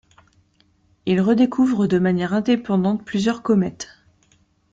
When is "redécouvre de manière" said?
1.21-2.33